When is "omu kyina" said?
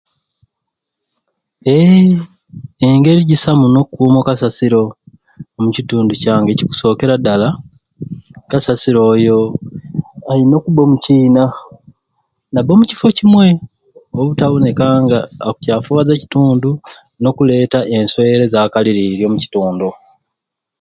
10.83-11.43